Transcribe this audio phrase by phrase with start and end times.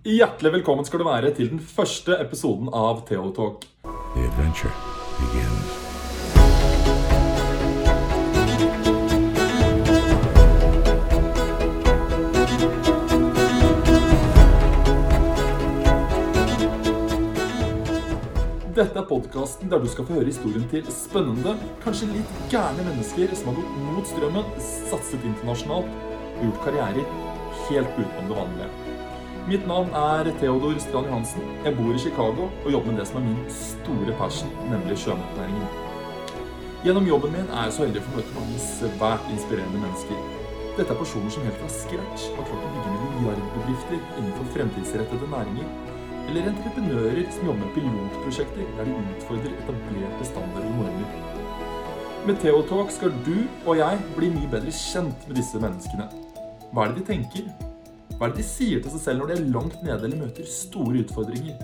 [0.00, 3.66] Hjertelig velkommen skal du være til den første episoden av Theotalk.
[3.84, 4.72] The adventure
[5.18, 5.74] begins.
[18.72, 23.36] Dette er podkasten der du skal få høre historien til spennende, kanskje litt gærne mennesker
[23.36, 25.92] som har gått mot strømmen, satset internasjonalt
[26.38, 27.04] og gjort karriere
[27.68, 28.90] helt utenom det vanlige.
[29.48, 31.42] Mitt navn er Theodor Strand Johansen.
[31.64, 35.70] Jeg bor i Chicago og jobber med det som er min store passion, nemlig sjømatnæringen.
[36.84, 40.18] Gjennom jobben min er jeg så heldig å få møte mange svært inspirerende mennesker.
[40.76, 45.72] Dette er personer som helt fra scratch har klart å bygge milliardbedrifter innenfor fremtidsrettede næringer,
[46.28, 51.40] eller entreprenører som jobber med pilotprosjekter der de utfordrer etablerte standarder og normer.
[52.28, 56.10] Med Theotalk skal du og jeg bli mye bedre kjent med disse menneskene.
[56.70, 57.69] Hva er det de tenker?
[58.20, 60.44] Hva er det de sier til seg selv når de er langt nede eller møter
[60.44, 61.54] store utfordringer?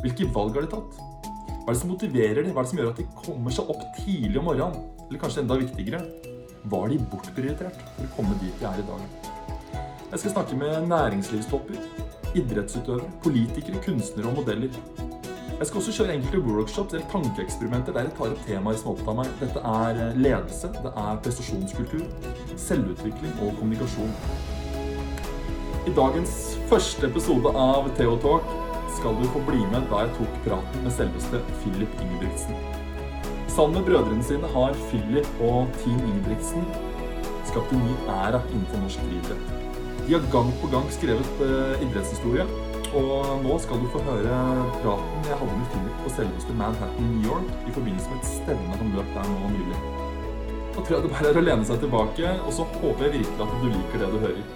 [0.00, 0.94] Hvilke valg har de tatt?
[0.96, 2.54] Hva er det som motiverer dem?
[2.56, 4.86] Hva er det som gjør at de kommer seg opp tidlig om morgenen?
[5.04, 6.00] Eller kanskje enda viktigere,
[6.64, 9.04] hva har de bortprioritert for å komme dit de er i dag?
[10.14, 11.84] Jeg skal snakke med næringslivstopper,
[12.40, 14.80] idrettsutøvere, politikere, kunstnere og modeller.
[15.58, 19.20] Jeg skal også kjøre enkelte workshops eller tankeeksperimenter der jeg tar opp temaer som opptar
[19.20, 19.28] meg.
[19.44, 22.08] Dette er ledelse, det er prestasjonskultur,
[22.64, 24.56] selvutvikling og kommunikasjon.
[25.88, 26.32] I dagens
[26.68, 28.48] første episode av Theotalk
[28.92, 32.58] skal du få bli med da jeg tok praten med selveste Philip Ingebrigtsen.
[33.48, 36.66] Sammen med brødrene sine har Philip og Team Ingebrigtsen
[37.48, 39.56] skapt en ny æra innenfor norsk friidrett.
[40.02, 42.44] De har gang på gang skrevet uh, idrettshistorie,
[42.92, 44.44] og nå skal du få høre
[44.82, 48.32] praten jeg hadde med Philip på selveste Manhattan i New York i forbindelse med et
[48.34, 49.82] stevne han løp der nå nylig.
[50.76, 53.46] Da tror jeg det bare er å lene seg tilbake, og så håper jeg virkelig
[53.48, 54.48] at du liker det du hører.